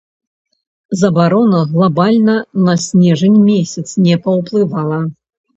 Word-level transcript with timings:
Забарона 1.01 1.59
глабальна 1.73 2.39
на 2.65 2.75
снежань 2.87 3.39
месяц 3.51 3.87
не 4.07 4.15
паўплывала. 4.25 4.99